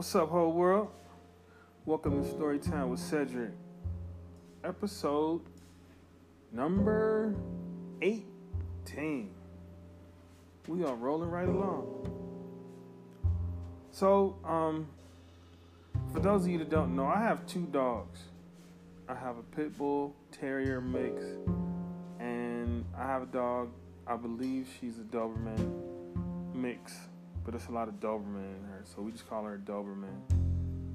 What's 0.00 0.14
up, 0.14 0.30
whole 0.30 0.54
world? 0.54 0.88
Welcome 1.84 2.24
to 2.24 2.30
Storytime 2.30 2.88
with 2.88 3.00
Cedric. 3.00 3.50
Episode 4.64 5.42
number 6.50 7.34
18. 8.00 9.30
We 10.68 10.84
are 10.84 10.94
rolling 10.94 11.28
right 11.28 11.46
along. 11.46 12.10
So, 13.90 14.38
um, 14.42 14.88
for 16.14 16.20
those 16.20 16.44
of 16.44 16.48
you 16.48 16.56
that 16.60 16.70
don't 16.70 16.96
know, 16.96 17.04
I 17.04 17.20
have 17.20 17.46
two 17.46 17.66
dogs. 17.66 18.20
I 19.06 19.14
have 19.14 19.36
a 19.36 19.42
pit 19.54 19.76
bull 19.76 20.16
terrier 20.32 20.80
mix, 20.80 21.22
and 22.18 22.86
I 22.96 23.02
have 23.02 23.24
a 23.24 23.26
dog. 23.26 23.68
I 24.06 24.16
believe 24.16 24.66
she's 24.80 24.96
a 24.96 25.02
Doberman 25.02 26.54
mix 26.54 26.94
but 27.50 27.58
there's 27.58 27.68
a 27.68 27.72
lot 27.72 27.88
of 27.88 27.94
Doberman 27.94 28.58
in 28.58 28.64
her, 28.68 28.84
so 28.84 29.02
we 29.02 29.10
just 29.10 29.28
call 29.28 29.42
her 29.42 29.60
Doberman. 29.64 30.20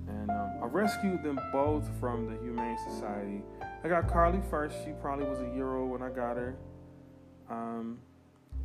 And 0.07 0.29
um, 0.29 0.51
I 0.63 0.67
rescued 0.67 1.21
them 1.21 1.37
both 1.51 1.85
from 1.99 2.27
the 2.27 2.41
Humane 2.41 2.77
Society. 2.77 3.41
I 3.83 3.89
got 3.89 4.07
Carly 4.07 4.39
first. 4.49 4.77
She 4.85 4.91
probably 5.01 5.25
was 5.25 5.41
a 5.41 5.53
year 5.53 5.75
old 5.75 5.89
when 5.89 6.01
I 6.01 6.07
got 6.07 6.37
her. 6.37 6.55
Um, 7.49 7.97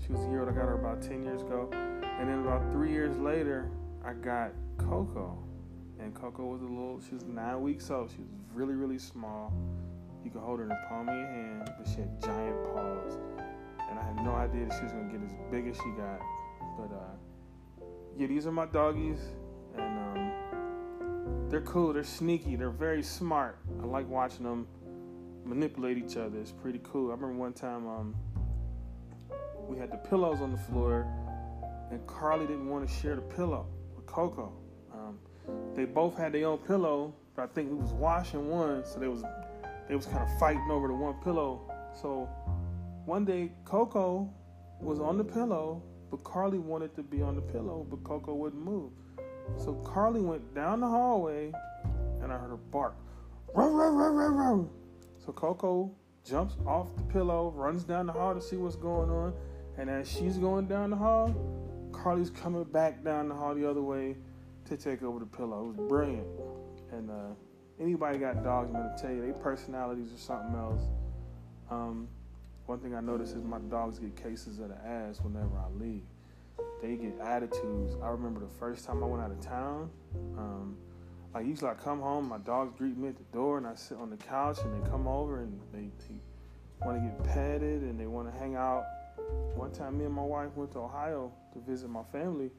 she 0.07 0.13
was 0.13 0.21
a 0.21 0.29
year 0.29 0.41
old. 0.41 0.51
I 0.51 0.53
got 0.53 0.67
her 0.67 0.75
about 0.75 1.03
10 1.03 1.25
years 1.25 1.43
ago. 1.43 1.69
And 1.73 2.29
then 2.29 2.39
about 2.47 2.71
three 2.71 2.93
years 2.93 3.17
later, 3.17 3.69
I 4.05 4.13
got 4.13 4.53
Coco. 4.79 5.37
And 5.99 6.15
Coco 6.15 6.47
was 6.47 6.63
a 6.63 6.67
little, 6.67 7.01
she 7.09 7.17
was 7.17 7.25
nine 7.25 7.61
weeks 7.61 7.91
old. 7.91 8.11
She 8.13 8.19
was 8.19 8.29
really, 8.55 8.75
really 8.75 8.99
small. 8.99 9.53
You 10.25 10.31
could 10.31 10.43
hold 10.43 10.61
her 10.61 10.63
in 10.63 10.69
the 10.69 10.81
palm 10.89 11.09
of 11.09 11.17
your 11.17 11.27
hand, 11.27 11.73
but 11.77 11.89
she 11.89 12.03
had 12.03 12.23
giant 12.23 12.63
paws. 12.73 13.19
And 13.91 13.99
I 13.99 14.05
had 14.05 14.25
no 14.25 14.37
idea 14.37 14.67
that 14.67 14.77
she 14.79 14.85
was 14.85 14.93
going 14.93 15.11
to 15.11 15.19
get 15.19 15.27
as 15.27 15.35
big 15.51 15.67
as 15.67 15.75
she 15.75 15.91
got. 15.99 16.21
But 16.79 16.95
uh, 16.95 17.17
yeah, 18.21 18.27
these 18.27 18.47
are 18.47 18.53
my 18.53 18.67
doggies, 18.67 19.19
and 19.79 19.99
um, 19.99 21.49
they're 21.49 21.63
cool. 21.63 21.95
They're 21.95 22.05
sneaky. 22.05 22.55
They're 22.55 22.69
very 22.69 23.03
smart. 23.03 23.57
I 23.83 23.87
like 23.87 24.07
watching 24.11 24.45
them 24.45 24.67
manipulate 25.47 25.97
each 25.97 26.19
other. 26.19 26.39
It's 26.39 26.53
pretty 26.53 26.83
cool. 26.83 27.13
I 27.13 27.15
remember 27.15 27.39
one 27.39 27.55
time 27.55 27.89
um, 27.89 28.15
we 29.67 29.79
had 29.79 29.91
the 29.91 29.97
pillows 29.97 30.43
on 30.43 30.53
the 30.53 30.59
floor, 30.59 31.07
and 31.91 32.07
Carly 32.07 32.47
didn't 32.47 32.69
want 32.69 32.87
to 32.87 32.95
share 32.95 33.15
the 33.15 33.23
pillow 33.23 33.67
with 33.97 34.05
Coco. 34.05 34.53
Um, 34.93 35.19
they 35.75 35.87
both 35.87 36.15
had 36.15 36.33
their 36.33 36.47
own 36.47 36.59
pillow, 36.59 37.15
but 37.35 37.45
I 37.45 37.47
think 37.47 37.71
we 37.71 37.77
was 37.77 37.93
washing 37.93 38.51
one, 38.51 38.85
so 38.85 39.01
they 39.01 39.09
was 39.09 39.25
they 39.89 39.97
was 39.97 40.05
kind 40.05 40.23
of 40.23 40.39
fighting 40.39 40.69
over 40.71 40.89
the 40.89 40.95
one 40.95 41.15
pillow. 41.25 41.73
So 41.99 42.29
one 43.07 43.25
day 43.25 43.53
Coco 43.65 44.31
was 44.79 45.01
on 45.01 45.17
the 45.17 45.25
pillow 45.25 45.83
but 46.11 46.25
Carly 46.25 46.59
wanted 46.59 46.95
to 46.97 47.03
be 47.03 47.23
on 47.23 47.37
the 47.37 47.41
pillow, 47.41 47.87
but 47.89 48.03
Coco 48.05 48.35
wouldn't 48.35 48.63
move. 48.63 48.91
So 49.57 49.75
Carly 49.85 50.21
went 50.21 50.55
down 50.55 50.81
the 50.81 50.89
hallway, 50.89 51.53
and 52.23 52.33
I 52.33 52.39
heard 52.39 52.51
her 52.51 52.57
bark. 52.57 52.95
Row, 53.55 53.71
row, 53.71 53.91
row, 53.91 54.11
row, 54.11 54.29
row. 54.29 54.71
So 55.25 55.33
Coco 55.33 55.93
jumps 56.25 56.57
off 56.67 56.95
the 56.97 57.03
pillow, 57.05 57.53
runs 57.57 57.85
down 57.85 58.07
the 58.07 58.13
hall 58.13 58.35
to 58.35 58.41
see 58.41 58.57
what's 58.57 58.77
going 58.77 59.11
on, 59.11 59.35
and 59.79 59.89
as 59.89 60.11
she's 60.11 60.39
going 60.39 60.67
down 60.67 60.91
the 60.91 60.97
hall, 60.97 61.35
Carly's 61.93 62.31
coming 62.31 62.65
back 62.65 63.05
down 63.05 63.29
the 63.29 63.35
hall 63.35 63.55
the 63.55 63.69
other 63.69 63.83
way 63.83 64.17
to 64.67 64.77
take 64.77 65.03
over 65.03 65.19
the 65.19 65.27
pillow. 65.27 65.71
It 65.71 65.79
was 65.79 65.89
brilliant. 65.89 66.27
And 66.93 67.11
uh, 67.11 67.35
anybody 67.81 68.19
got 68.19 68.43
dogs, 68.43 68.71
I'm 68.75 68.81
gonna 68.81 68.97
tell 69.01 69.11
you, 69.11 69.23
their 69.23 69.33
personalities 69.35 70.13
are 70.13 70.19
something 70.19 70.55
else. 70.55 70.83
Um, 71.71 72.09
one 72.71 72.79
thing 72.79 72.95
I 72.95 73.01
notice 73.01 73.33
is 73.33 73.43
my 73.43 73.59
dogs 73.59 73.99
get 73.99 74.15
cases 74.15 74.61
of 74.61 74.69
the 74.69 74.77
ass 74.87 75.19
whenever 75.21 75.59
I 75.59 75.67
leave. 75.77 76.05
They 76.81 76.95
get 76.95 77.19
attitudes. 77.21 77.97
I 78.01 78.11
remember 78.11 78.39
the 78.39 78.55
first 78.61 78.85
time 78.85 79.03
I 79.03 79.07
went 79.07 79.25
out 79.25 79.33
of 79.33 79.41
town. 79.41 79.91
Um, 80.39 80.77
like 81.35 81.47
usually 81.47 81.69
I 81.69 81.75
come 81.75 82.01
home, 82.01 82.29
my 82.29 82.39
dogs 82.39 82.73
greet 82.79 82.97
me 82.97 83.09
at 83.09 83.17
the 83.17 83.25
door, 83.37 83.59
and 83.59 83.67
I 83.67 83.75
sit 83.75 83.99
on 83.99 84.09
the 84.09 84.17
couch, 84.17 84.59
and 84.63 84.73
they 84.73 84.89
come 84.89 85.09
over 85.09 85.41
and 85.41 85.61
they, 85.73 85.91
they 86.07 86.21
want 86.87 87.03
to 87.03 87.09
get 87.09 87.35
petted 87.35 87.83
and 87.83 87.99
they 87.99 88.07
want 88.07 88.33
to 88.33 88.39
hang 88.39 88.55
out. 88.55 88.85
One 89.57 89.73
time, 89.73 89.99
me 89.99 90.05
and 90.05 90.15
my 90.15 90.23
wife 90.23 90.51
went 90.55 90.71
to 90.73 90.79
Ohio 90.79 91.33
to 91.55 91.59
visit 91.69 91.91
my 91.91 92.05
family, 92.13 92.53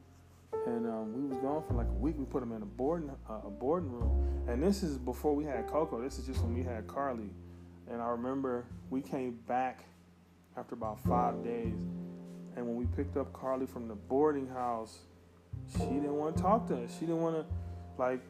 and 0.66 0.86
um, 0.86 1.14
we 1.14 1.26
was 1.26 1.38
gone 1.38 1.64
for 1.66 1.72
like 1.72 1.88
a 1.88 1.98
week. 1.98 2.16
We 2.18 2.26
put 2.26 2.40
them 2.40 2.52
in 2.52 2.60
a 2.60 2.66
boarding 2.66 3.10
uh, 3.30 3.46
a 3.46 3.50
boarding 3.50 3.90
room, 3.90 4.44
and 4.46 4.62
this 4.62 4.82
is 4.82 4.98
before 4.98 5.34
we 5.34 5.44
had 5.44 5.66
Coco. 5.68 6.02
This 6.02 6.18
is 6.18 6.26
just 6.26 6.42
when 6.42 6.52
we 6.52 6.62
had 6.62 6.86
Carly, 6.86 7.30
and 7.90 8.02
I 8.02 8.08
remember 8.08 8.66
we 8.90 9.00
came 9.00 9.38
back 9.48 9.86
after 10.56 10.74
about 10.74 11.00
five 11.00 11.42
days. 11.44 11.74
And 12.56 12.66
when 12.66 12.76
we 12.76 12.86
picked 12.86 13.16
up 13.16 13.32
Carly 13.32 13.66
from 13.66 13.88
the 13.88 13.94
boarding 13.94 14.48
house, 14.48 14.98
she 15.72 15.78
didn't 15.78 16.16
want 16.16 16.36
to 16.36 16.42
talk 16.42 16.68
to 16.68 16.84
us. 16.84 16.90
She 16.94 17.06
didn't 17.06 17.22
want 17.22 17.36
to, 17.36 17.44
like, 17.98 18.20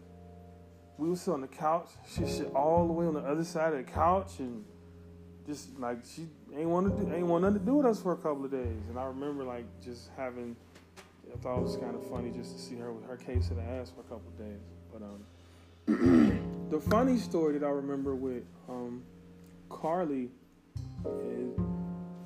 we 0.99 1.09
were 1.09 1.17
sitting 1.17 1.35
on 1.35 1.41
the 1.41 1.49
couch. 1.49 1.89
She 2.09 2.27
sit 2.27 2.53
all 2.55 2.87
the 2.87 2.93
way 2.93 3.07
on 3.07 3.15
the 3.15 3.21
other 3.21 3.45
side 3.45 3.73
of 3.73 3.85
the 3.85 3.91
couch 3.91 4.39
and 4.39 4.65
just 5.47 5.77
like 5.79 5.99
she 6.05 6.29
ain't 6.57 6.69
want 6.69 6.97
to 6.97 7.05
do, 7.05 7.13
ain't 7.13 7.27
want 7.27 7.43
nothing 7.43 7.59
to 7.59 7.65
do 7.65 7.75
with 7.75 7.87
us 7.87 8.01
for 8.01 8.13
a 8.13 8.17
couple 8.17 8.45
of 8.45 8.51
days. 8.51 8.83
And 8.89 8.99
I 8.99 9.05
remember 9.05 9.45
like 9.45 9.65
just 9.85 10.11
having, 10.17 10.55
I 11.33 11.37
thought 11.39 11.59
it 11.59 11.63
was 11.63 11.77
kind 11.77 11.97
of 11.97 12.09
funny 12.09 12.31
just 12.31 12.55
to 12.57 12.63
see 12.63 12.77
her 12.77 12.93
with 12.93 13.07
her 13.09 13.17
case 13.17 13.51
of 13.51 13.57
the 13.57 13.63
ass 13.63 13.91
for 13.91 14.01
a 14.01 14.05
couple 14.05 14.29
of 14.29 14.39
days. 14.39 14.61
But 14.93 15.03
um, 15.03 16.69
the 16.71 16.79
funny 16.79 17.19
story 17.19 17.59
that 17.59 17.67
I 17.67 17.71
remember 17.71 18.15
with 18.15 18.45
um, 18.69 19.03
Carly 19.69 20.29
is 21.05 21.59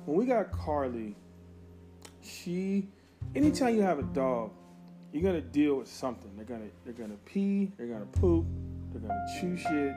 when 0.07 0.17
we 0.17 0.25
got 0.25 0.53
Carly, 0.53 1.17
she 2.21 2.87
anytime 3.35 3.75
you 3.75 3.81
have 3.81 3.99
a 3.99 4.03
dog, 4.03 4.51
you're 5.11 5.21
gonna 5.21 5.41
deal 5.41 5.75
with 5.75 5.89
something. 5.89 6.31
They're 6.37 6.45
gonna 6.45 6.69
they're 6.85 6.93
gonna 6.93 7.17
pee, 7.25 7.73
they're 7.77 7.87
gonna 7.87 8.05
poop, 8.05 8.45
they're 8.93 9.01
gonna 9.01 9.25
chew 9.37 9.57
shit. 9.57 9.93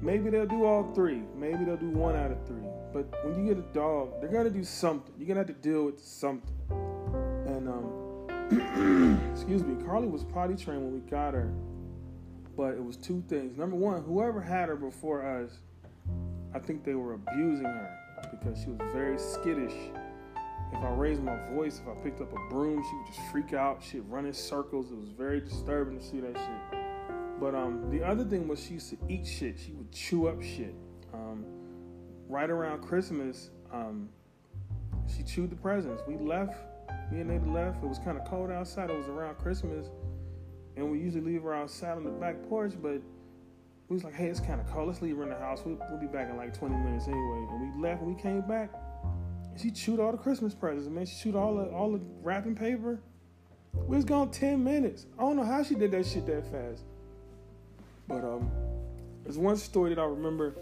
Maybe 0.00 0.30
they'll 0.30 0.46
do 0.46 0.64
all 0.64 0.92
three. 0.94 1.24
Maybe 1.36 1.64
they'll 1.64 1.76
do 1.76 1.90
one 1.90 2.14
out 2.14 2.30
of 2.30 2.46
three. 2.46 2.62
But 2.92 3.12
when 3.24 3.44
you 3.44 3.52
get 3.52 3.58
a 3.58 3.66
dog, 3.74 4.20
they're 4.20 4.30
gonna 4.30 4.50
do 4.50 4.62
something. 4.62 5.12
You're 5.18 5.26
gonna 5.26 5.40
have 5.40 5.48
to 5.48 5.52
deal 5.52 5.84
with 5.84 6.00
something. 6.00 6.54
And 7.48 7.68
um, 7.68 9.20
excuse 9.32 9.64
me, 9.64 9.84
Carly 9.84 10.06
was 10.06 10.22
potty 10.22 10.54
trained 10.54 10.84
when 10.84 10.94
we 10.94 11.00
got 11.10 11.34
her, 11.34 11.52
but 12.56 12.74
it 12.74 12.84
was 12.84 12.96
two 12.96 13.24
things. 13.28 13.58
Number 13.58 13.74
one, 13.74 14.04
whoever 14.04 14.40
had 14.40 14.68
her 14.68 14.76
before 14.76 15.26
us, 15.26 15.58
I 16.54 16.60
think 16.60 16.84
they 16.84 16.94
were 16.94 17.14
abusing 17.14 17.64
her 17.64 17.98
because 18.30 18.60
she 18.60 18.70
was 18.70 18.78
very 18.92 19.18
skittish. 19.18 19.74
If 20.72 20.84
I 20.84 20.90
raised 20.90 21.22
my 21.22 21.36
voice, 21.54 21.80
if 21.80 21.88
I 21.88 22.00
picked 22.02 22.20
up 22.20 22.32
a 22.32 22.52
broom, 22.52 22.82
she 22.82 22.96
would 22.96 23.06
just 23.06 23.20
freak 23.32 23.52
out. 23.54 23.82
She'd 23.82 24.00
run 24.00 24.26
in 24.26 24.34
circles. 24.34 24.90
It 24.90 24.98
was 24.98 25.08
very 25.08 25.40
disturbing 25.40 25.98
to 25.98 26.04
see 26.04 26.20
that 26.20 26.36
shit. 26.36 26.80
But 27.40 27.54
um, 27.54 27.88
the 27.90 28.02
other 28.02 28.24
thing 28.24 28.48
was 28.48 28.62
she 28.62 28.74
used 28.74 28.90
to 28.90 28.98
eat 29.08 29.26
shit. 29.26 29.58
She 29.58 29.72
would 29.72 29.90
chew 29.92 30.28
up 30.28 30.42
shit. 30.42 30.74
Um, 31.14 31.44
right 32.28 32.50
around 32.50 32.82
Christmas, 32.82 33.50
um, 33.72 34.08
she 35.06 35.22
chewed 35.22 35.50
the 35.50 35.56
presents. 35.56 36.02
We 36.06 36.16
left. 36.16 36.58
Me 37.10 37.20
and 37.20 37.30
Nada 37.30 37.50
left. 37.50 37.82
It 37.82 37.88
was 37.88 37.98
kind 37.98 38.18
of 38.18 38.26
cold 38.26 38.50
outside. 38.50 38.90
It 38.90 38.96
was 38.96 39.08
around 39.08 39.36
Christmas, 39.38 39.86
and 40.76 40.90
we 40.90 40.98
usually 40.98 41.24
leave 41.24 41.42
her 41.42 41.54
outside 41.54 41.96
on 41.96 42.04
the 42.04 42.10
back 42.10 42.36
porch, 42.48 42.74
but 42.82 43.00
we 43.88 43.94
was 43.94 44.04
like, 44.04 44.14
hey, 44.14 44.26
it's 44.26 44.40
kind 44.40 44.60
of 44.60 44.66
cold. 44.70 44.88
Let's 44.88 45.00
leave 45.00 45.16
her 45.16 45.22
in 45.22 45.30
the 45.30 45.38
house. 45.38 45.62
We'll, 45.64 45.78
we'll, 45.88 45.98
be 45.98 46.06
back 46.06 46.28
in 46.28 46.36
like 46.36 46.56
20 46.56 46.74
minutes 46.76 47.06
anyway. 47.06 47.46
And 47.50 47.74
we 47.74 47.82
left. 47.82 48.02
and 48.02 48.14
we 48.14 48.20
came 48.20 48.42
back, 48.42 48.70
she 49.56 49.70
chewed 49.70 49.98
all 49.98 50.12
the 50.12 50.18
Christmas 50.18 50.54
presents. 50.54 50.88
Man, 50.88 51.06
she 51.06 51.16
chewed 51.22 51.34
all 51.34 51.56
the 51.56 51.64
all 51.70 51.92
the 51.92 52.00
wrapping 52.22 52.54
paper. 52.54 53.00
We 53.72 53.96
was 53.96 54.04
gone 54.04 54.30
10 54.30 54.62
minutes. 54.62 55.06
I 55.18 55.22
don't 55.22 55.36
know 55.36 55.44
how 55.44 55.62
she 55.62 55.74
did 55.74 55.90
that 55.92 56.04
shit 56.06 56.26
that 56.26 56.44
fast. 56.50 56.82
But 58.06 58.24
um, 58.24 58.50
there's 59.24 59.38
one 59.38 59.56
story 59.56 59.94
that 59.94 60.00
I 60.00 60.04
remember. 60.04 60.54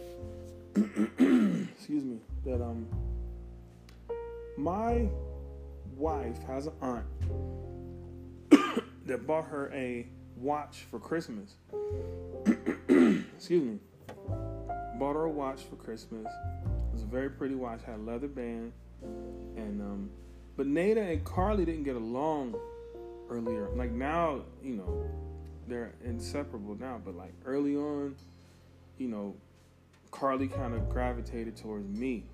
excuse 0.75 2.05
me. 2.05 2.19
That 2.45 2.63
um, 2.63 2.87
my 4.57 5.09
wife 5.97 6.39
has 6.45 6.67
an 6.67 6.73
aunt 6.81 7.07
that 9.07 9.27
bought 9.27 9.47
her 9.47 9.73
a 9.73 10.07
watch 10.37 10.87
for 10.91 11.01
Christmas 11.01 11.55
excuse 13.47 13.63
me, 13.63 13.79
bought 14.99 15.15
her 15.15 15.27
a 15.27 15.31
watch 15.31 15.61
for 15.71 15.77
Christmas. 15.77 16.27
It 16.27 16.93
was 16.93 17.05
a 17.05 17.07
very 17.07 17.31
pretty 17.31 17.55
watch, 17.55 17.79
had 17.87 17.95
a 17.95 18.03
leather 18.03 18.27
band, 18.27 18.73
and 19.55 19.81
um, 19.81 20.11
but 20.57 20.67
Nada 20.67 21.01
and 21.01 21.25
Carly 21.25 21.65
didn't 21.65 21.85
get 21.85 21.95
along 21.95 22.57
earlier. 23.31 23.69
Like 23.77 23.93
now, 23.93 24.41
you 24.65 24.75
know, 24.75 25.09
they're 25.69 25.93
inseparable 26.05 26.75
now, 26.75 27.01
but 27.05 27.15
like 27.15 27.35
early 27.45 27.77
on, 27.77 28.17
you 28.99 29.07
know, 29.07 29.37
Carly 30.11 30.49
kind 30.49 30.75
of 30.75 30.89
gravitated 30.89 31.57
towards 31.57 31.87
me. 31.87 32.25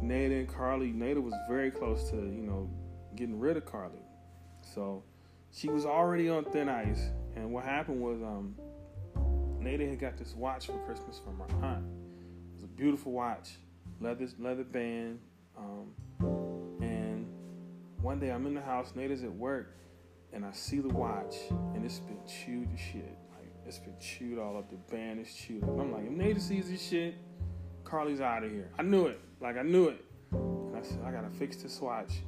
Nada 0.00 0.36
and 0.36 0.48
Carly, 0.48 0.90
Nada 0.90 1.20
was 1.20 1.34
very 1.50 1.70
close 1.70 2.08
to, 2.08 2.16
you 2.16 2.46
know, 2.46 2.70
getting 3.14 3.38
rid 3.38 3.58
of 3.58 3.66
Carly. 3.66 4.00
So 4.62 5.02
she 5.52 5.68
was 5.68 5.84
already 5.84 6.30
on 6.30 6.46
thin 6.46 6.70
ice. 6.70 7.10
And 7.36 7.52
what 7.52 7.64
happened 7.64 8.00
was 8.00 8.22
um 8.22 8.54
Nada 9.68 9.86
had 9.86 10.00
got 10.00 10.16
this 10.16 10.34
watch 10.34 10.66
for 10.66 10.78
Christmas 10.86 11.20
from 11.22 11.38
her 11.38 11.66
aunt. 11.66 11.84
It 11.84 12.54
was 12.54 12.64
a 12.64 12.68
beautiful 12.68 13.12
watch, 13.12 13.50
leather 14.00 14.26
leather 14.38 14.64
band. 14.64 15.18
Um, 15.58 15.92
and 16.80 17.26
one 18.00 18.18
day 18.18 18.30
I'm 18.30 18.46
in 18.46 18.54
the 18.54 18.62
house, 18.62 18.92
Nada's 18.94 19.24
at 19.24 19.32
work, 19.32 19.76
and 20.32 20.42
I 20.42 20.52
see 20.52 20.78
the 20.78 20.88
watch, 20.88 21.34
and 21.74 21.84
it's 21.84 21.98
been 21.98 22.18
chewed 22.26 22.70
to 22.70 22.78
shit. 22.78 23.18
Like 23.36 23.52
it's 23.66 23.78
been 23.78 23.98
chewed 24.00 24.38
all 24.38 24.56
up. 24.56 24.70
The 24.70 24.76
band 24.90 25.20
is 25.20 25.34
chewed 25.34 25.62
up. 25.64 25.78
I'm 25.78 25.92
like, 25.92 26.06
if 26.06 26.12
Nada 26.12 26.40
sees 26.40 26.70
this 26.70 26.88
shit, 26.88 27.16
Carly's 27.84 28.22
out 28.22 28.44
of 28.44 28.50
here. 28.50 28.70
I 28.78 28.82
knew 28.82 29.06
it. 29.06 29.20
Like 29.38 29.58
I 29.58 29.62
knew 29.62 29.88
it. 29.88 30.02
And 30.32 30.74
I 30.78 30.80
said, 30.80 31.00
I 31.04 31.10
gotta 31.10 31.28
fix 31.28 31.56
this 31.56 31.78
watch 31.78 32.22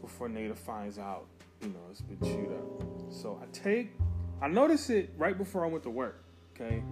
before 0.00 0.30
Nada 0.30 0.54
finds 0.54 0.98
out. 0.98 1.26
You 1.60 1.68
know, 1.68 1.80
it's 1.90 2.00
been 2.00 2.20
chewed 2.20 2.50
up. 2.50 3.12
So 3.12 3.38
I 3.42 3.46
take, 3.52 3.92
I 4.40 4.48
notice 4.48 4.88
it 4.88 5.10
right 5.18 5.36
before 5.36 5.66
I 5.66 5.68
went 5.68 5.82
to 5.82 5.90
work. 5.90 6.24
Okay. 6.60 6.82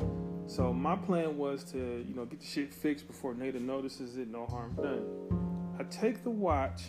So 0.46 0.72
my 0.72 0.94
plan 0.94 1.36
was 1.36 1.64
to, 1.72 2.04
you 2.06 2.14
know, 2.14 2.24
get 2.24 2.40
the 2.40 2.46
shit 2.46 2.72
fixed 2.72 3.08
before 3.08 3.34
Nada 3.34 3.58
notices 3.58 4.16
it. 4.16 4.28
No 4.28 4.46
harm 4.46 4.76
done. 4.76 5.76
I 5.78 5.82
take 5.84 6.22
the 6.22 6.30
watch 6.30 6.84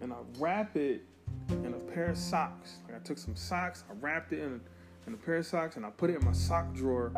and 0.00 0.12
I 0.12 0.16
wrap 0.38 0.76
it 0.76 1.02
in 1.50 1.74
a 1.74 1.92
pair 1.92 2.06
of 2.06 2.16
socks. 2.16 2.78
Like 2.86 2.96
I 2.96 3.04
took 3.04 3.18
some 3.18 3.34
socks, 3.34 3.82
I 3.90 3.94
wrapped 3.94 4.32
it 4.32 4.40
in 4.40 4.60
a, 4.60 5.08
in 5.08 5.14
a 5.14 5.16
pair 5.16 5.36
of 5.36 5.46
socks, 5.46 5.76
and 5.76 5.84
I 5.84 5.90
put 5.90 6.10
it 6.10 6.20
in 6.20 6.24
my 6.24 6.32
sock 6.32 6.72
drawer, 6.74 7.12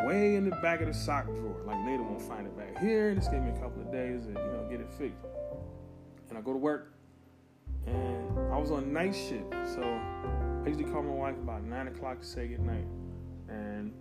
way 0.00 0.34
in 0.34 0.48
the 0.50 0.56
back 0.56 0.80
of 0.80 0.88
the 0.88 0.94
sock 0.94 1.26
drawer. 1.26 1.62
Like 1.64 1.78
Nada 1.78 2.02
won't 2.02 2.20
find 2.20 2.46
it 2.46 2.56
back 2.58 2.82
here. 2.82 3.10
And 3.10 3.18
this 3.18 3.28
gave 3.28 3.42
me 3.42 3.50
a 3.50 3.58
couple 3.58 3.82
of 3.82 3.92
days 3.92 4.24
to 4.24 4.30
you 4.30 4.34
know 4.34 4.66
get 4.68 4.80
it 4.80 4.90
fixed. 4.92 5.24
And 6.28 6.36
I 6.36 6.40
go 6.40 6.52
to 6.52 6.58
work, 6.58 6.92
and 7.86 8.38
I 8.52 8.58
was 8.58 8.70
on 8.70 8.92
night 8.92 9.14
shift, 9.14 9.52
so 9.74 9.82
I 9.82 10.68
usually 10.68 10.90
call 10.90 11.02
my 11.02 11.12
wife 11.12 11.36
about 11.36 11.62
nine 11.62 11.88
o'clock 11.88 12.20
to 12.20 12.26
say 12.26 12.48
good 12.48 12.60
night. 12.60 12.86
And 13.52 13.92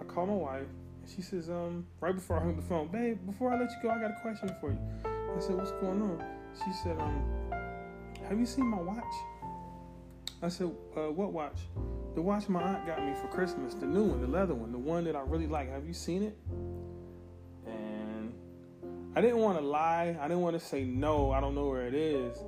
I 0.00 0.04
call 0.04 0.26
my 0.26 0.34
wife, 0.34 0.66
and 1.02 1.10
she 1.14 1.22
says, 1.22 1.48
um, 1.48 1.86
right 2.00 2.14
before 2.14 2.38
I 2.38 2.40
hung 2.40 2.56
the 2.56 2.62
phone, 2.62 2.88
babe, 2.88 3.18
before 3.26 3.52
I 3.52 3.58
let 3.58 3.70
you 3.70 3.76
go, 3.82 3.90
I 3.90 4.00
got 4.00 4.10
a 4.10 4.20
question 4.22 4.50
for 4.60 4.70
you. 4.70 4.78
I 5.04 5.40
said, 5.40 5.56
what's 5.56 5.72
going 5.72 6.00
on? 6.00 6.24
She 6.64 6.72
said, 6.82 6.98
um, 7.00 7.24
have 8.28 8.38
you 8.38 8.46
seen 8.46 8.66
my 8.66 8.80
watch? 8.80 9.14
I 10.42 10.48
said, 10.48 10.70
uh, 10.96 11.10
what 11.10 11.32
watch? 11.32 11.58
The 12.14 12.22
watch 12.22 12.48
my 12.48 12.62
aunt 12.62 12.86
got 12.86 13.04
me 13.04 13.14
for 13.20 13.28
Christmas, 13.28 13.74
the 13.74 13.86
new 13.86 14.04
one, 14.04 14.20
the 14.20 14.28
leather 14.28 14.54
one, 14.54 14.70
the 14.72 14.78
one 14.78 15.04
that 15.04 15.16
I 15.16 15.20
really 15.20 15.46
like. 15.46 15.70
Have 15.70 15.86
you 15.86 15.94
seen 15.94 16.22
it? 16.22 16.36
And 17.66 18.32
I 19.16 19.20
didn't 19.20 19.38
want 19.38 19.58
to 19.58 19.64
lie. 19.64 20.16
I 20.20 20.28
didn't 20.28 20.42
want 20.42 20.58
to 20.58 20.64
say 20.64 20.84
no. 20.84 21.32
I 21.32 21.40
don't 21.40 21.54
know 21.54 21.68
where 21.68 21.86
it 21.86 21.94
is. 21.94 22.38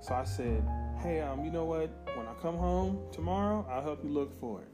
So 0.00 0.14
I 0.14 0.24
said, 0.24 0.62
hey, 1.00 1.20
um, 1.20 1.44
you 1.44 1.50
know 1.50 1.64
what? 1.64 1.90
When 2.16 2.26
I 2.26 2.34
come 2.42 2.56
home 2.56 3.00
tomorrow, 3.12 3.66
I'll 3.70 3.82
help 3.82 4.04
you 4.04 4.10
look 4.10 4.38
for 4.40 4.62
it. 4.62 4.68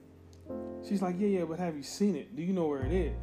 She's 0.86 1.00
like, 1.00 1.16
yeah, 1.18 1.28
yeah, 1.28 1.44
but 1.44 1.58
have 1.58 1.76
you 1.76 1.82
seen 1.82 2.14
it? 2.14 2.36
Do 2.36 2.42
you 2.42 2.52
know 2.52 2.66
where 2.66 2.84
it 2.84 2.92
is? 2.92 3.16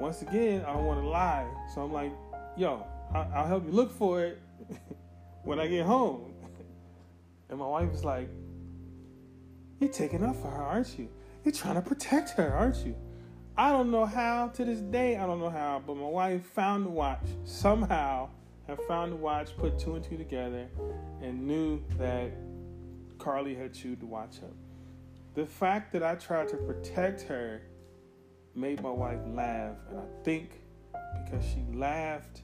Once 0.00 0.22
again, 0.22 0.64
I 0.64 0.72
don't 0.72 0.84
want 0.84 1.00
to 1.00 1.08
lie. 1.08 1.46
So 1.74 1.82
I'm 1.82 1.92
like, 1.92 2.12
yo, 2.56 2.86
I'll 3.14 3.46
help 3.46 3.64
you 3.64 3.72
look 3.72 3.92
for 3.92 4.24
it 4.24 4.40
when 5.44 5.58
I 5.58 5.66
get 5.66 5.86
home. 5.86 6.32
And 7.48 7.60
my 7.60 7.66
wife 7.68 7.92
was 7.92 8.04
like, 8.04 8.28
You're 9.78 9.92
taking 9.92 10.24
up 10.24 10.34
for 10.34 10.50
her, 10.50 10.64
aren't 10.64 10.98
you? 10.98 11.08
You're 11.44 11.54
trying 11.54 11.76
to 11.76 11.80
protect 11.80 12.30
her, 12.30 12.52
aren't 12.52 12.84
you? 12.84 12.96
I 13.56 13.70
don't 13.70 13.92
know 13.92 14.04
how, 14.04 14.48
to 14.48 14.64
this 14.64 14.80
day, 14.80 15.16
I 15.16 15.26
don't 15.26 15.38
know 15.38 15.48
how, 15.48 15.80
but 15.86 15.96
my 15.96 16.08
wife 16.08 16.44
found 16.44 16.84
the 16.84 16.90
watch 16.90 17.24
somehow. 17.44 18.30
I 18.68 18.74
found 18.88 19.12
the 19.12 19.16
watch, 19.16 19.56
put 19.56 19.78
two 19.78 19.94
and 19.94 20.04
two 20.04 20.16
together, 20.16 20.66
and 21.22 21.46
knew 21.46 21.82
that 21.98 22.32
Carly 23.18 23.54
had 23.54 23.72
chewed 23.72 24.00
the 24.00 24.06
watch 24.06 24.38
up. 24.42 24.52
The 25.36 25.44
fact 25.44 25.92
that 25.92 26.02
I 26.02 26.14
tried 26.14 26.48
to 26.48 26.56
protect 26.56 27.20
her 27.22 27.60
made 28.54 28.82
my 28.82 28.90
wife 28.90 29.20
laugh, 29.28 29.76
and 29.90 29.98
I 29.98 30.24
think 30.24 30.62
because 31.22 31.44
she 31.44 31.62
laughed, 31.74 32.40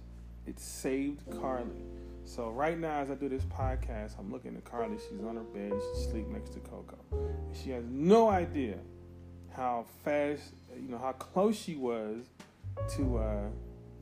it 0.46 0.60
saved 0.60 1.22
Carly. 1.40 1.86
So 2.24 2.50
right 2.50 2.78
now, 2.78 3.00
as 3.00 3.10
I 3.10 3.14
do 3.14 3.30
this 3.30 3.44
podcast, 3.44 4.18
I'm 4.18 4.30
looking 4.30 4.54
at 4.56 4.64
Carly. 4.66 4.98
She's 4.98 5.24
on 5.24 5.36
her 5.36 5.42
bed. 5.42 5.72
She's 5.72 6.06
asleep 6.06 6.28
next 6.28 6.50
to 6.50 6.60
Coco. 6.60 6.98
And 7.12 7.56
she 7.56 7.70
has 7.70 7.84
no 7.88 8.28
idea 8.28 8.76
how 9.56 9.86
fast, 10.04 10.52
you 10.76 10.88
know, 10.88 10.98
how 10.98 11.12
close 11.12 11.56
she 11.56 11.76
was 11.76 12.26
to 12.96 13.16
uh, 13.16 13.48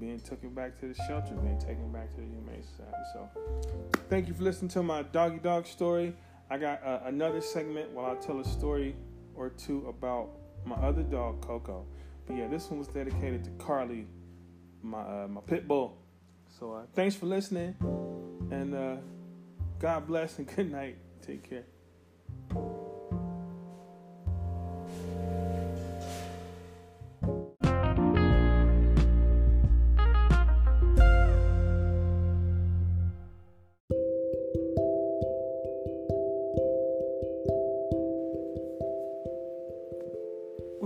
being 0.00 0.18
taken 0.18 0.50
back 0.50 0.80
to 0.80 0.88
the 0.88 0.94
shelter, 1.06 1.34
being 1.34 1.60
taken 1.60 1.92
back 1.92 2.12
to 2.14 2.20
the 2.22 2.26
Humane 2.26 2.62
Society. 2.62 3.04
So 3.12 3.30
thank 4.08 4.26
you 4.26 4.34
for 4.34 4.42
listening 4.42 4.70
to 4.70 4.82
my 4.82 5.02
doggy 5.02 5.38
dog 5.38 5.66
story. 5.66 6.16
I 6.50 6.58
got 6.58 6.82
uh, 6.84 7.00
another 7.04 7.40
segment 7.40 7.92
while 7.92 8.10
I 8.10 8.16
tell 8.16 8.40
a 8.40 8.44
story 8.44 8.96
or 9.36 9.50
two 9.50 9.86
about 9.88 10.30
my 10.64 10.74
other 10.76 11.04
dog, 11.04 11.40
Coco. 11.40 11.86
But 12.26 12.36
yeah, 12.36 12.48
this 12.48 12.68
one 12.68 12.80
was 12.80 12.88
dedicated 12.88 13.44
to 13.44 13.50
Carly, 13.64 14.06
my 14.82 14.98
uh, 14.98 15.28
my 15.28 15.40
pit 15.42 15.68
bull. 15.68 15.96
So 16.58 16.72
uh, 16.72 16.82
thanks 16.92 17.14
for 17.14 17.26
listening, 17.26 17.76
and 18.50 18.74
uh, 18.74 18.96
God 19.78 20.08
bless 20.08 20.38
and 20.38 20.46
good 20.56 20.72
night. 20.72 20.96
Take 21.24 21.48
care. 21.48 21.64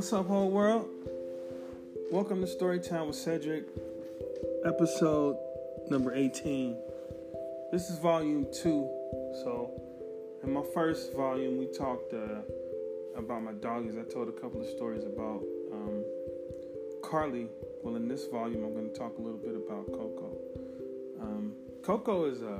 What's 0.05 0.13
up, 0.13 0.27
whole 0.27 0.51
world? 0.51 0.87
Welcome 2.13 2.45
to 2.45 2.47
Storytime 2.47 3.07
with 3.07 3.17
Cedric, 3.17 3.65
episode 4.67 5.39
number 5.89 6.15
18. 6.15 6.77
This 7.73 7.89
is 7.89 7.99
volume 8.01 8.47
two. 8.53 8.87
So, 9.43 9.71
in 10.43 10.53
my 10.53 10.61
first 10.75 11.15
volume, 11.15 11.57
we 11.57 11.69
talked 11.69 12.13
uh, 12.13 12.43
about 13.17 13.45
my 13.45 13.53
doggies. 13.53 13.97
I 13.97 14.03
told 14.03 14.29
a 14.29 14.33
couple 14.33 14.61
of 14.61 14.67
stories 14.67 15.05
about 15.05 15.43
um, 15.73 16.05
Carly. 17.03 17.49
Well, 17.83 17.97
in 17.97 18.07
this 18.07 18.27
volume, 18.27 18.63
I'm 18.63 18.75
going 18.75 18.93
to 18.93 18.99
talk 18.99 19.17
a 19.17 19.23
little 19.23 19.39
bit 19.39 19.55
about 19.55 19.87
Coco. 19.87 20.37
Um, 21.19 21.55
Coco 21.83 22.27
is 22.27 22.43
a. 22.43 22.59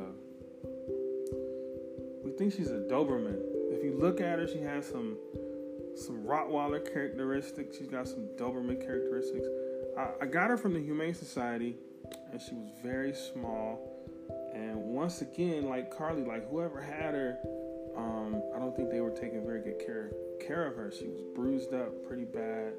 We 2.25 2.31
think 2.39 2.55
she's 2.55 2.71
a 2.71 2.81
Doberman. 2.91 3.37
If 3.71 3.85
you 3.85 3.99
look 4.01 4.23
at 4.23 4.39
her, 4.39 4.49
she 4.49 4.61
has 4.61 4.89
some 4.89 5.19
some 5.97 6.25
Rottweiler 6.25 6.85
characteristics. 6.93 7.79
She's 7.79 7.89
got 7.89 8.09
some 8.09 8.29
Doberman 8.37 8.81
characteristics. 8.81 9.47
I, 9.97 10.09
I 10.23 10.27
got 10.27 10.51
her 10.51 10.57
from 10.57 10.75
the 10.75 10.81
Humane 10.81 11.15
Society 11.15 11.77
and 12.33 12.41
she 12.41 12.55
was 12.55 12.71
very 12.83 13.15
small. 13.15 13.91
And 14.55 14.77
once 14.77 15.21
again, 15.21 15.69
like 15.69 15.97
Carly, 15.97 16.25
like 16.25 16.49
whoever 16.51 16.81
had 16.81 17.15
her, 17.15 17.39
um, 17.97 18.43
I 18.55 18.59
don't 18.59 18.75
think 18.75 18.91
they 18.91 19.01
were 19.01 19.11
taking 19.11 19.45
very 19.45 19.61
good 19.61 19.79
care 19.85 20.11
care 20.45 20.67
of 20.67 20.77
her. 20.77 20.93
She 20.97 21.07
was 21.07 21.21
bruised 21.35 21.73
up 21.73 22.07
pretty 22.07 22.25
bad. 22.25 22.75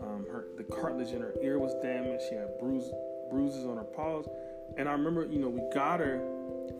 Um, 0.00 0.26
her 0.30 0.46
the 0.56 0.64
cartilage 0.64 1.12
in 1.12 1.20
her 1.20 1.34
ear 1.42 1.58
was 1.58 1.74
damaged. 1.82 2.24
She 2.28 2.34
had 2.34 2.58
bruise, 2.58 2.90
bruises 3.30 3.64
on 3.66 3.76
her 3.76 3.84
paws. 3.84 4.26
And 4.76 4.88
I 4.88 4.92
remember, 4.92 5.26
you 5.26 5.38
know, 5.38 5.48
we 5.48 5.62
got 5.74 6.00
her 6.00 6.20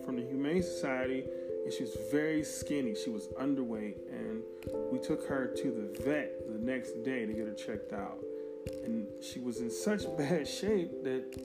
from 0.04 0.16
the 0.16 0.22
Humane 0.22 0.62
Society, 0.62 1.24
and 1.64 1.72
she 1.72 1.82
was 1.82 1.96
very 2.10 2.44
skinny. 2.44 2.94
She 2.94 3.10
was 3.10 3.28
underweight, 3.40 3.96
and 4.10 4.37
we 4.90 4.98
took 4.98 5.26
her 5.26 5.46
to 5.46 5.70
the 5.70 6.02
vet 6.02 6.48
the 6.50 6.58
next 6.58 7.02
day 7.04 7.26
to 7.26 7.32
get 7.32 7.46
her 7.46 7.54
checked 7.54 7.92
out. 7.92 8.18
And 8.84 9.06
she 9.22 9.40
was 9.40 9.60
in 9.60 9.70
such 9.70 10.02
bad 10.18 10.46
shape 10.46 11.04
that 11.04 11.38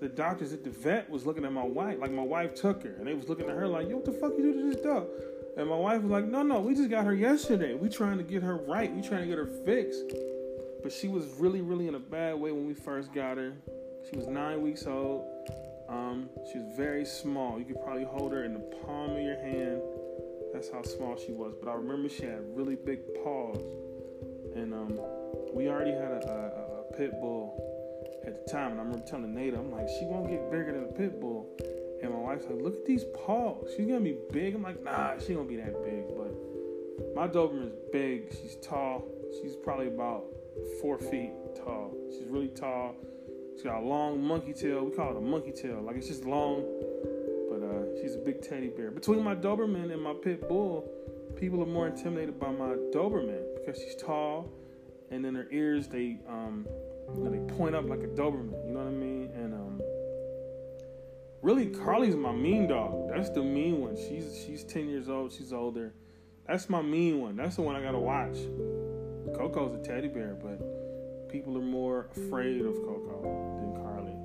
the 0.00 0.08
doctors 0.08 0.52
at 0.52 0.64
the 0.64 0.70
vet 0.70 1.08
was 1.10 1.26
looking 1.26 1.44
at 1.44 1.52
my 1.52 1.64
wife, 1.64 1.98
like 2.00 2.10
my 2.10 2.22
wife 2.22 2.54
took 2.54 2.82
her, 2.82 2.94
and 2.98 3.06
they 3.06 3.14
was 3.14 3.28
looking 3.28 3.48
at 3.48 3.56
her 3.56 3.68
like, 3.68 3.88
"Yo, 3.88 3.96
what 3.96 4.04
the 4.06 4.12
fuck 4.12 4.32
you 4.36 4.42
do 4.42 4.52
to 4.54 4.70
this 4.70 4.80
dog?" 4.80 5.08
And 5.56 5.68
my 5.68 5.76
wife 5.76 6.02
was 6.02 6.10
like, 6.10 6.24
"No, 6.24 6.42
no, 6.42 6.60
we 6.60 6.74
just 6.74 6.88
got 6.88 7.04
her 7.04 7.14
yesterday. 7.14 7.74
We 7.74 7.88
trying 7.88 8.16
to 8.16 8.24
get 8.24 8.42
her 8.42 8.56
right. 8.56 8.94
We 8.94 9.02
trying 9.02 9.22
to 9.22 9.26
get 9.26 9.36
her 9.36 9.46
fixed." 9.46 10.12
But 10.82 10.92
she 10.92 11.08
was 11.08 11.26
really, 11.38 11.60
really 11.60 11.88
in 11.88 11.94
a 11.94 12.00
bad 12.00 12.40
way 12.40 12.52
when 12.52 12.66
we 12.66 12.72
first 12.72 13.12
got 13.12 13.36
her. 13.36 13.52
She 14.08 14.16
was 14.16 14.26
nine 14.26 14.62
weeks 14.62 14.86
old. 14.86 15.26
Um, 15.90 16.30
she 16.50 16.58
was 16.58 16.74
very 16.76 17.04
small. 17.04 17.58
You 17.58 17.66
could 17.66 17.82
probably 17.82 18.04
hold 18.04 18.32
her 18.32 18.44
in 18.44 18.54
the 18.54 18.60
palm 18.86 19.10
of 19.10 19.22
your 19.22 19.36
hand. 19.36 19.82
That's 20.52 20.70
how 20.70 20.82
small 20.82 21.16
she 21.16 21.32
was. 21.32 21.54
But 21.60 21.70
I 21.70 21.74
remember 21.74 22.08
she 22.08 22.24
had 22.24 22.42
really 22.54 22.76
big 22.76 23.00
paws, 23.22 23.62
and 24.54 24.74
um, 24.74 24.98
we 25.54 25.68
already 25.68 25.92
had 25.92 26.10
a, 26.10 26.28
a, 26.28 26.80
a 26.80 26.96
pit 26.96 27.12
bull 27.20 27.54
at 28.26 28.44
the 28.44 28.52
time, 28.52 28.72
and 28.72 28.80
I 28.80 28.84
remember 28.84 29.04
telling 29.06 29.34
Nada, 29.34 29.58
I'm 29.58 29.70
like, 29.70 29.88
she 29.98 30.04
won't 30.04 30.28
get 30.28 30.50
bigger 30.50 30.72
than 30.72 30.84
a 30.84 30.92
pit 30.92 31.20
bull. 31.20 31.48
And 32.02 32.12
my 32.12 32.18
wife's 32.18 32.46
like, 32.46 32.62
look 32.62 32.74
at 32.74 32.86
these 32.86 33.04
paws. 33.14 33.70
She's 33.76 33.86
gonna 33.86 34.00
be 34.00 34.16
big. 34.32 34.54
I'm 34.54 34.62
like, 34.62 34.82
nah, 34.82 35.18
she 35.18 35.34
gonna 35.34 35.46
be 35.46 35.56
that 35.56 35.82
big. 35.84 36.04
But 36.16 37.14
my 37.14 37.28
Doberman's 37.28 37.74
big. 37.92 38.30
She's 38.30 38.56
tall. 38.56 39.06
She's 39.40 39.54
probably 39.56 39.88
about 39.88 40.24
four 40.80 40.98
feet 40.98 41.32
tall. 41.56 41.94
She's 42.10 42.26
really 42.26 42.48
tall. 42.48 42.94
She's 43.54 43.64
got 43.64 43.82
a 43.82 43.86
long 43.86 44.22
monkey 44.22 44.54
tail. 44.54 44.84
We 44.84 44.92
call 44.92 45.10
it 45.10 45.16
a 45.16 45.20
monkey 45.20 45.52
tail. 45.52 45.82
Like 45.82 45.96
it's 45.96 46.08
just 46.08 46.24
long, 46.24 46.64
she's 48.00 48.14
a 48.14 48.18
big 48.18 48.42
teddy 48.42 48.68
bear. 48.68 48.90
Between 48.90 49.22
my 49.22 49.34
Doberman 49.34 49.92
and 49.92 50.02
my 50.02 50.14
pit 50.14 50.48
bull, 50.48 50.90
people 51.36 51.62
are 51.62 51.66
more 51.66 51.86
intimidated 51.86 52.38
by 52.38 52.50
my 52.50 52.74
Doberman 52.94 53.42
because 53.56 53.80
she's 53.80 53.96
tall, 53.96 54.50
and 55.10 55.24
then 55.24 55.34
her 55.34 55.48
ears 55.50 55.88
they 55.88 56.18
um, 56.28 56.66
you 57.16 57.24
know, 57.24 57.30
they 57.30 57.54
point 57.54 57.74
up 57.74 57.88
like 57.88 58.00
a 58.00 58.08
Doberman. 58.08 58.66
You 58.66 58.72
know 58.72 58.80
what 58.80 58.88
I 58.88 58.90
mean? 58.90 59.30
And 59.34 59.54
um, 59.54 59.80
really 61.42 61.66
Carly's 61.66 62.16
my 62.16 62.32
mean 62.32 62.68
dog. 62.68 63.10
That's 63.10 63.30
the 63.30 63.42
mean 63.42 63.80
one. 63.80 63.96
She's 63.96 64.42
she's 64.44 64.64
ten 64.64 64.88
years 64.88 65.08
old. 65.08 65.32
She's 65.32 65.52
older. 65.52 65.94
That's 66.46 66.68
my 66.68 66.82
mean 66.82 67.20
one. 67.20 67.36
That's 67.36 67.56
the 67.56 67.62
one 67.62 67.76
I 67.76 67.82
gotta 67.82 67.98
watch. 67.98 68.36
Coco's 69.36 69.74
a 69.74 69.82
teddy 69.82 70.08
bear, 70.08 70.34
but 70.34 71.28
people 71.28 71.56
are 71.56 71.62
more 71.62 72.10
afraid 72.16 72.60
of 72.62 72.74
Coco 72.74 73.22
than 73.60 73.82
Carly. 73.82 74.16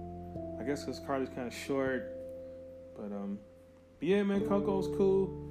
I 0.59 0.63
guess 0.63 0.83
because 0.83 0.99
Carly's 0.99 1.29
kind 1.29 1.47
of 1.47 1.53
short. 1.53 2.11
But 2.95 3.11
um, 3.11 3.39
yeah, 4.05 4.21
man, 4.21 4.41
Coco's 4.41 4.87
cool. 4.95 5.41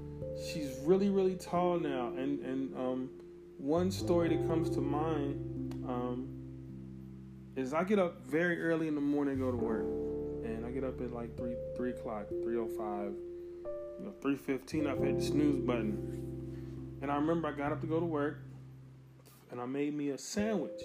She's 0.49 0.79
really 0.85 1.11
really 1.11 1.35
tall 1.35 1.81
now, 1.81 2.13
and 2.17 2.39
and 2.41 2.73
um, 2.77 3.11
one 3.59 3.91
story 3.91 4.29
that 4.29 4.47
comes 4.47 4.71
to 4.71 4.81
mind 4.81 5.75
um, 5.89 6.29
is 7.57 7.75
I 7.75 7.83
get 7.83 7.99
up 7.99 8.25
very 8.25 8.63
early 8.63 8.87
in 8.87 8.95
the 8.95 9.01
morning 9.01 9.41
go 9.41 9.51
to 9.51 9.57
work, 9.57 9.87
and 10.45 10.65
I 10.65 10.71
get 10.71 10.85
up 10.85 11.01
at 11.01 11.13
like 11.13 11.37
three 11.37 11.57
three 11.77 11.91
o'clock, 11.91 12.29
three 12.45 12.57
o 12.57 12.63
oh 12.63 12.69
five, 12.79 13.13
you 13.99 14.07
know, 14.07 14.13
three 14.23 14.37
fifteen. 14.37 14.87
I've 14.87 14.99
hit 14.99 15.19
the 15.19 15.25
snooze 15.25 15.59
button, 15.59 16.99
and 17.03 17.11
I 17.11 17.17
remember 17.17 17.49
I 17.49 17.53
got 17.53 17.73
up 17.73 17.81
to 17.81 17.89
go 17.89 17.99
to 17.99 18.07
work, 18.07 18.39
and 19.51 19.61
I 19.61 19.67
made 19.67 19.95
me 19.95 20.11
a 20.11 20.19
sandwich. 20.19 20.81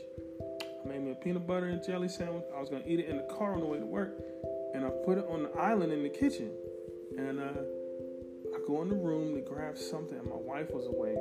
I 0.83 0.89
made 0.89 1.01
me 1.01 1.11
a 1.11 1.15
peanut 1.15 1.45
butter 1.45 1.67
and 1.67 1.83
jelly 1.85 2.09
sandwich. 2.09 2.45
I 2.55 2.59
was 2.59 2.69
gonna 2.69 2.85
eat 2.87 2.99
it 2.99 3.05
in 3.09 3.17
the 3.17 3.27
car 3.37 3.53
on 3.53 3.59
the 3.59 3.67
way 3.67 3.77
to 3.77 3.85
work, 3.85 4.17
and 4.73 4.83
I 4.83 4.89
put 5.05 5.19
it 5.19 5.25
on 5.29 5.43
the 5.43 5.51
island 5.51 5.93
in 5.93 6.01
the 6.01 6.09
kitchen, 6.09 6.49
and 7.27 7.39
uh, 7.39 8.55
I 8.55 8.59
go 8.67 8.81
in 8.81 8.89
the 8.89 8.95
room 8.95 9.35
to 9.35 9.41
grab 9.41 9.77
something, 9.77 10.17
and 10.17 10.27
my 10.27 10.35
wife 10.35 10.71
was 10.71 10.87
awake 10.87 11.17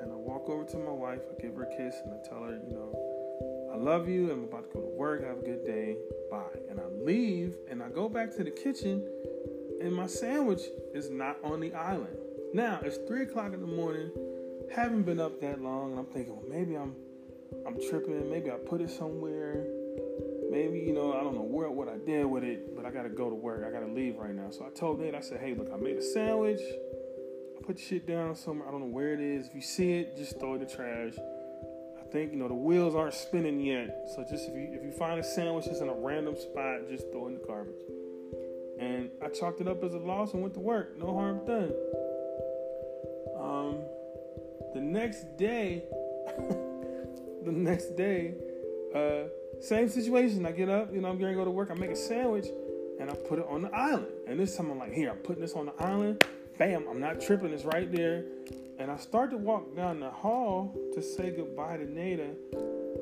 and 0.00 0.12
I 0.12 0.16
walk 0.16 0.48
over 0.48 0.64
to 0.64 0.78
my 0.78 0.92
wife, 0.92 1.20
I 1.30 1.40
give 1.40 1.54
her 1.56 1.64
a 1.64 1.76
kiss, 1.76 1.96
and 2.04 2.14
I 2.14 2.28
tell 2.28 2.42
her, 2.42 2.52
you 2.52 2.72
know, 2.72 3.70
I 3.72 3.76
love 3.76 4.08
you. 4.08 4.30
I'm 4.30 4.44
about 4.44 4.70
to 4.70 4.74
go 4.74 4.80
to 4.80 4.96
work. 4.96 5.24
Have 5.24 5.38
a 5.38 5.42
good 5.42 5.64
day. 5.64 5.96
Bye. 6.30 6.58
And 6.70 6.80
I 6.80 6.84
leave, 7.04 7.56
and 7.70 7.82
I 7.82 7.88
go 7.88 8.08
back 8.08 8.34
to 8.36 8.44
the 8.44 8.50
kitchen, 8.50 9.06
and 9.80 9.94
my 9.94 10.06
sandwich 10.06 10.62
is 10.94 11.10
not 11.10 11.36
on 11.44 11.60
the 11.60 11.74
island. 11.74 12.16
Now 12.54 12.80
it's 12.82 12.96
three 13.06 13.22
o'clock 13.22 13.52
in 13.52 13.60
the 13.60 13.66
morning. 13.66 14.10
Haven't 14.74 15.02
been 15.02 15.20
up 15.20 15.40
that 15.40 15.60
long, 15.60 15.92
and 15.92 16.00
I'm 16.00 16.06
thinking, 16.06 16.34
well, 16.34 16.48
maybe 16.48 16.76
I'm, 16.76 16.94
I'm 17.66 17.78
tripping. 17.88 18.30
Maybe 18.30 18.50
I 18.50 18.56
put 18.56 18.80
it 18.80 18.90
somewhere. 18.90 19.66
Maybe 20.50 20.78
you 20.78 20.92
know, 20.92 21.12
I 21.12 21.20
don't 21.20 21.34
know 21.34 21.42
where 21.42 21.70
what 21.70 21.88
I 21.88 21.98
did 21.98 22.24
with 22.24 22.44
it, 22.44 22.74
but 22.74 22.86
I 22.86 22.90
gotta 22.90 23.10
go 23.10 23.28
to 23.28 23.34
work. 23.34 23.64
I 23.66 23.70
gotta 23.70 23.92
leave 23.92 24.16
right 24.16 24.34
now. 24.34 24.50
So 24.50 24.64
I 24.64 24.70
told 24.70 25.00
Nada, 25.00 25.18
I 25.18 25.20
said, 25.20 25.40
hey, 25.40 25.54
look, 25.54 25.68
I 25.72 25.76
made 25.76 25.96
a 25.96 26.02
sandwich 26.02 26.60
I 27.58 27.66
put 27.66 27.78
shit 27.78 28.06
down 28.06 28.36
somewhere. 28.36 28.68
I 28.68 28.70
don't 28.70 28.80
know 28.80 28.86
where 28.86 29.12
it 29.12 29.20
is. 29.20 29.48
If 29.48 29.54
you 29.54 29.60
see 29.60 29.92
it, 29.94 30.16
just 30.16 30.38
throw 30.38 30.52
it 30.52 30.62
in 30.62 30.68
the 30.68 30.74
trash. 30.74 31.14
I 31.98 32.10
think 32.10 32.32
you 32.32 32.38
know 32.38 32.48
the 32.48 32.54
wheels 32.54 32.94
aren't 32.94 33.14
spinning 33.14 33.60
yet, 33.60 34.08
so 34.14 34.24
just 34.28 34.48
if 34.48 34.54
you 34.54 34.68
if 34.72 34.82
you 34.82 34.92
find 34.92 35.20
a 35.20 35.24
sandwich 35.24 35.66
that's 35.66 35.80
in 35.80 35.88
a 35.88 35.94
random 35.94 36.36
spot, 36.36 36.88
just 36.88 37.10
throw 37.10 37.26
it 37.26 37.28
in 37.28 37.34
the 37.34 37.46
garbage. 37.46 37.82
And 38.78 39.10
I 39.22 39.28
chalked 39.28 39.60
it 39.60 39.68
up 39.68 39.82
as 39.82 39.92
a 39.94 39.98
loss 39.98 40.32
and 40.32 40.42
went 40.42 40.54
to 40.54 40.60
work. 40.60 40.96
No 40.96 41.12
harm 41.12 41.44
done. 41.44 41.72
Um, 43.38 43.82
the 44.72 44.80
next 44.80 45.36
day, 45.36 45.82
the 47.44 47.52
next 47.52 47.96
day, 47.96 48.34
uh, 48.94 49.28
same 49.60 49.88
situation. 49.88 50.46
I 50.46 50.52
get 50.52 50.68
up, 50.68 50.92
you 50.92 51.00
know, 51.00 51.08
I'm 51.08 51.18
going 51.18 51.32
to 51.32 51.38
go 51.38 51.44
to 51.44 51.50
work. 51.50 51.70
I 51.70 51.74
make 51.74 51.90
a 51.90 51.96
sandwich 51.96 52.46
and 53.00 53.10
I 53.10 53.14
put 53.14 53.38
it 53.38 53.46
on 53.48 53.62
the 53.62 53.74
island. 53.74 54.06
And 54.26 54.38
this 54.38 54.56
time 54.56 54.70
I'm 54.70 54.78
like, 54.78 54.92
here, 54.92 55.10
I'm 55.10 55.18
putting 55.18 55.42
this 55.42 55.54
on 55.54 55.66
the 55.66 55.74
island 55.82 56.24
bam, 56.58 56.84
I'm 56.90 57.00
not 57.00 57.20
tripping, 57.20 57.52
it's 57.52 57.64
right 57.64 57.90
there. 57.90 58.24
And 58.78 58.90
I 58.90 58.96
start 58.96 59.30
to 59.30 59.36
walk 59.36 59.74
down 59.76 60.00
the 60.00 60.10
hall 60.10 60.76
to 60.94 61.02
say 61.02 61.30
goodbye 61.30 61.78
to 61.78 61.90
Nada, 61.90 62.30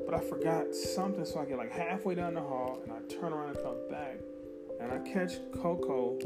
but 0.05 0.13
I 0.13 0.19
forgot 0.19 0.73
something, 0.73 1.25
so 1.25 1.39
I 1.39 1.45
get 1.45 1.57
like 1.57 1.71
halfway 1.71 2.15
down 2.15 2.35
the 2.35 2.41
hall 2.41 2.79
and 2.83 2.91
I 2.91 2.99
turn 3.19 3.33
around 3.33 3.55
and 3.55 3.63
come 3.63 3.77
back, 3.89 4.17
and 4.79 4.91
I 4.91 4.99
catch 4.99 5.33
Coco 5.61 6.19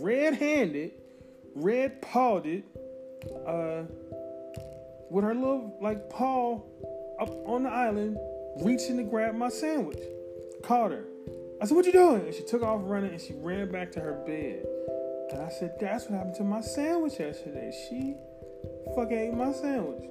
red-handed, 0.00 0.92
red-pawed, 1.54 2.62
uh, 3.46 3.82
with 5.10 5.24
her 5.24 5.34
little 5.34 5.76
like 5.80 6.08
paw 6.10 6.60
up 7.20 7.30
on 7.46 7.64
the 7.64 7.70
island, 7.70 8.16
reaching 8.62 8.96
to 8.96 9.04
grab 9.04 9.34
my 9.34 9.48
sandwich. 9.48 10.00
Caught 10.62 10.92
her. 10.92 11.04
I 11.60 11.66
said, 11.66 11.76
"What 11.76 11.86
you 11.86 11.92
doing?" 11.92 12.26
And 12.26 12.34
she 12.34 12.42
took 12.42 12.62
off 12.62 12.80
running 12.84 13.10
and 13.10 13.20
she 13.20 13.34
ran 13.34 13.70
back 13.70 13.92
to 13.92 14.00
her 14.00 14.14
bed. 14.26 14.66
And 15.34 15.42
I 15.42 15.48
said, 15.48 15.74
that's 15.80 16.04
what 16.04 16.16
happened 16.16 16.36
to 16.36 16.44
my 16.44 16.60
sandwich 16.60 17.18
yesterday. 17.18 17.72
She 17.88 18.14
fucking 18.94 19.18
ate 19.18 19.34
my 19.34 19.52
sandwich. 19.52 20.04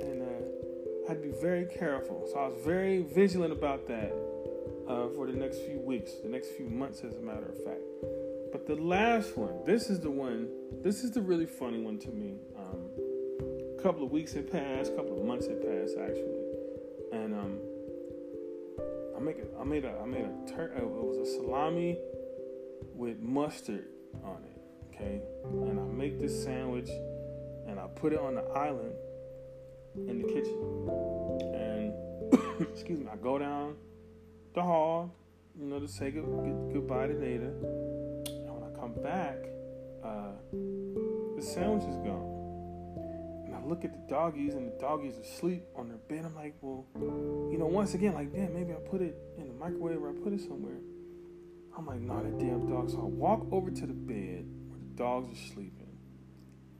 And 0.00 0.22
uh, 0.22 1.04
I 1.04 1.08
had 1.08 1.22
to 1.22 1.28
be 1.28 1.34
very 1.40 1.64
careful. 1.64 2.28
So 2.32 2.38
I 2.38 2.46
was 2.48 2.62
very 2.64 3.02
vigilant 3.02 3.52
about 3.52 3.88
that 3.88 4.12
uh, 4.88 5.08
for 5.16 5.26
the 5.26 5.32
next 5.32 5.58
few 5.62 5.80
weeks, 5.80 6.12
the 6.22 6.28
next 6.28 6.50
few 6.50 6.68
months, 6.68 7.02
as 7.02 7.16
a 7.16 7.20
matter 7.20 7.46
of 7.46 7.64
fact. 7.64 7.80
But 8.52 8.66
the 8.66 8.76
last 8.76 9.36
one, 9.36 9.64
this 9.64 9.88
is 9.88 10.00
the 10.00 10.10
one, 10.10 10.48
this 10.82 11.02
is 11.02 11.10
the 11.10 11.22
really 11.22 11.46
funny 11.46 11.80
one 11.82 11.98
to 11.98 12.10
me. 12.10 12.36
Um, 12.56 12.90
a 13.78 13.82
couple 13.82 14.04
of 14.04 14.12
weeks 14.12 14.32
had 14.32 14.52
passed, 14.52 14.92
a 14.92 14.96
couple 14.96 15.18
of 15.18 15.24
months 15.24 15.46
had 15.46 15.60
passed, 15.60 15.96
actually. 15.98 16.31
Make 19.22 19.38
a, 19.38 19.60
I 19.60 19.64
made 19.64 19.84
a, 19.84 19.98
I 20.02 20.06
made 20.06 20.24
a, 20.24 20.50
tur- 20.50 20.72
it 20.76 20.84
was 20.84 21.16
a 21.16 21.32
salami 21.32 21.98
with 22.94 23.20
mustard 23.20 23.86
on 24.24 24.42
it 24.44 24.52
okay? 25.02 25.20
And 25.42 25.78
I 25.78 25.84
make 25.84 26.20
this 26.20 26.42
sandwich 26.44 26.88
and 27.66 27.78
I 27.78 27.86
put 27.94 28.12
it 28.12 28.18
on 28.18 28.34
the 28.34 28.42
island 28.42 28.94
in 29.96 30.20
the 30.20 30.28
kitchen. 30.28 30.58
And 31.54 32.60
excuse 32.72 32.98
me, 32.98 33.06
I 33.12 33.16
go 33.16 33.38
down 33.38 33.76
the 34.54 34.62
hall, 34.62 35.14
you 35.58 35.66
know, 35.66 35.80
to 35.80 35.88
say 35.88 36.10
good, 36.10 36.24
good, 36.24 36.72
goodbye 36.72 37.08
to 37.08 37.14
Nada. 37.14 37.52
And 38.26 38.50
when 38.50 38.64
I 38.64 38.78
come 38.78 38.94
back, 39.02 39.38
uh, 40.04 40.32
the 41.36 41.42
sandwich 41.42 41.84
is 41.84 41.96
gone. 41.96 42.28
And 43.46 43.54
I 43.54 43.64
look 43.64 43.84
at 43.84 43.92
the 43.92 44.12
doggies, 44.12 44.54
and 44.54 44.66
the 44.66 44.78
doggies 44.80 45.16
are 45.16 45.22
asleep 45.22 45.64
on 45.76 45.88
their 45.88 45.98
bed. 45.98 46.24
I'm 46.24 46.34
like, 46.34 46.54
well, 46.60 46.86
once 47.70 47.94
again, 47.94 48.14
like, 48.14 48.32
damn, 48.32 48.52
maybe 48.54 48.72
I 48.72 48.76
put 48.76 49.00
it 49.00 49.16
in 49.38 49.48
the 49.48 49.54
microwave 49.54 50.02
or 50.02 50.10
I 50.10 50.12
put 50.12 50.32
it 50.32 50.40
somewhere. 50.40 50.78
I'm 51.76 51.86
like, 51.86 52.00
nah, 52.00 52.22
that 52.22 52.38
damn 52.38 52.68
dog. 52.68 52.90
So 52.90 52.98
I 52.98 53.04
walk 53.04 53.46
over 53.50 53.70
to 53.70 53.86
the 53.86 53.92
bed 53.92 54.46
where 54.68 54.78
the 54.78 54.96
dogs 54.96 55.30
are 55.32 55.52
sleeping. 55.52 55.98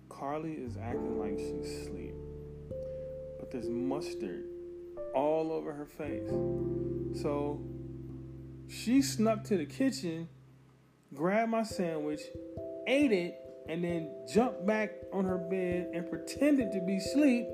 Carly 0.08 0.52
is 0.52 0.76
acting 0.76 1.18
like 1.18 1.38
she's 1.38 1.82
asleep. 1.82 2.14
But 3.38 3.50
there's 3.50 3.68
mustard 3.68 4.44
all 5.14 5.52
over 5.52 5.72
her 5.72 5.86
face. 5.86 6.28
So 7.20 7.60
she 8.68 9.02
snuck 9.02 9.44
to 9.44 9.56
the 9.56 9.66
kitchen, 9.66 10.28
grabbed 11.14 11.50
my 11.50 11.62
sandwich, 11.62 12.20
ate 12.86 13.12
it, 13.12 13.34
and 13.68 13.84
then 13.84 14.10
jumped 14.32 14.66
back 14.66 14.92
on 15.12 15.24
her 15.24 15.38
bed 15.38 15.90
and 15.94 16.08
pretended 16.08 16.72
to 16.72 16.80
be 16.80 16.96
asleep 16.96 17.46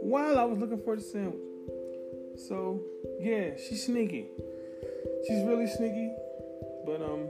while 0.00 0.38
I 0.38 0.44
was 0.44 0.58
looking 0.58 0.82
for 0.84 0.96
the 0.96 1.02
sandwich. 1.02 1.47
So 2.46 2.82
yeah, 3.20 3.50
she's 3.56 3.86
sneaky. 3.86 4.28
She's 5.26 5.42
really 5.44 5.66
sneaky. 5.66 6.12
But 6.86 7.02
um 7.02 7.28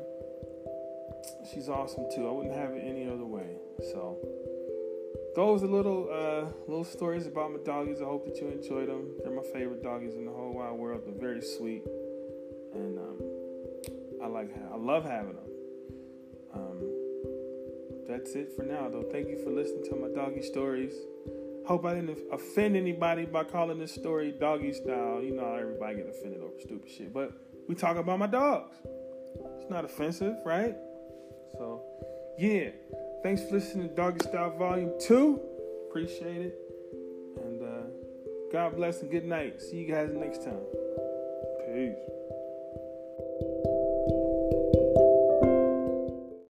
she's 1.52 1.68
awesome 1.68 2.06
too. 2.14 2.28
I 2.28 2.30
wouldn't 2.30 2.54
have 2.54 2.72
it 2.72 2.82
any 2.84 3.08
other 3.08 3.24
way. 3.24 3.56
So 3.92 4.18
those 5.34 5.62
are 5.62 5.66
little 5.66 6.08
uh, 6.10 6.46
little 6.66 6.84
stories 6.84 7.26
about 7.26 7.52
my 7.52 7.58
doggies. 7.64 8.00
I 8.00 8.04
hope 8.04 8.26
that 8.26 8.40
you 8.40 8.48
enjoyed 8.48 8.88
them. 8.88 9.12
They're 9.22 9.32
my 9.32 9.42
favorite 9.52 9.82
doggies 9.82 10.14
in 10.14 10.24
the 10.24 10.32
whole 10.32 10.52
wide 10.52 10.72
world. 10.72 11.02
They're 11.04 11.14
very 11.14 11.42
sweet, 11.42 11.84
and 12.74 12.98
um, 12.98 13.22
I 14.22 14.26
like 14.26 14.50
I 14.72 14.76
love 14.76 15.04
having 15.04 15.34
them. 15.34 15.50
Um, 16.54 16.80
that's 18.08 18.32
it 18.32 18.52
for 18.56 18.62
now, 18.62 18.88
though. 18.88 19.04
Thank 19.12 19.28
you 19.28 19.38
for 19.38 19.50
listening 19.50 19.84
to 19.84 19.96
my 19.96 20.08
doggy 20.08 20.42
stories. 20.42 20.94
Hope 21.68 21.84
I 21.84 21.96
didn't 21.96 22.18
offend 22.32 22.78
anybody 22.78 23.26
by 23.26 23.44
calling 23.44 23.78
this 23.78 23.92
story 23.92 24.32
doggy 24.32 24.72
style. 24.72 25.22
You 25.22 25.34
know, 25.34 25.54
everybody 25.54 25.96
get 25.96 26.08
offended 26.08 26.40
over 26.40 26.58
stupid 26.58 26.90
shit, 26.90 27.12
but 27.12 27.30
we 27.68 27.74
talk 27.74 27.98
about 27.98 28.18
my 28.18 28.26
dogs. 28.26 28.74
It's 29.60 29.68
not 29.68 29.84
offensive, 29.84 30.36
right? 30.46 30.74
So, 31.58 31.82
yeah. 32.38 32.70
Thanks 33.22 33.42
for 33.42 33.56
listening 33.56 33.90
to 33.90 33.94
Doggy 33.94 34.26
Style 34.26 34.56
Volume 34.56 34.92
2. 34.98 35.40
Appreciate 35.90 36.40
it. 36.40 36.58
And 37.44 37.62
uh, 37.62 37.90
God 38.50 38.74
bless 38.74 39.02
and 39.02 39.10
good 39.10 39.26
night. 39.26 39.60
See 39.60 39.76
you 39.76 39.92
guys 39.92 40.08
next 40.14 40.44
time. 40.44 40.62
Peace. 41.66 42.17